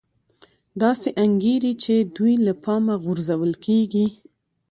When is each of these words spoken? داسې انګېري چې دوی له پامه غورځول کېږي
داسې 0.81 1.09
انګېري 1.23 1.73
چې 1.83 1.93
دوی 2.15 2.33
له 2.45 2.53
پامه 2.63 2.95
غورځول 3.03 3.53
کېږي 3.65 4.05